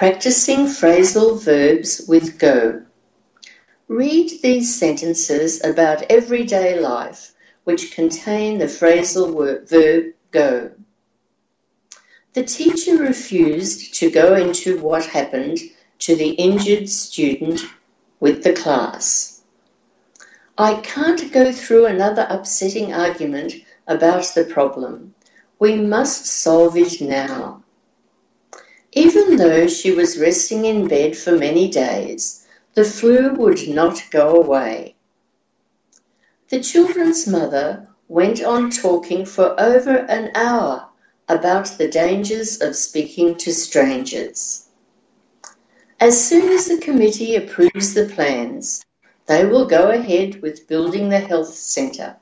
[0.00, 2.80] Practicing phrasal verbs with go.
[3.86, 7.34] Read these sentences about everyday life
[7.64, 9.28] which contain the phrasal
[9.68, 10.70] verb go.
[12.32, 15.58] The teacher refused to go into what happened
[15.98, 17.60] to the injured student
[18.20, 19.42] with the class.
[20.56, 23.52] I can't go through another upsetting argument
[23.86, 25.14] about the problem.
[25.58, 27.64] We must solve it now.
[29.40, 32.44] Though she was resting in bed for many days,
[32.74, 34.96] the flu would not go away.
[36.50, 40.90] The children's mother went on talking for over an hour
[41.26, 44.66] about the dangers of speaking to strangers.
[45.98, 48.84] As soon as the committee approves the plans,
[49.24, 52.16] they will go ahead with building the health centre.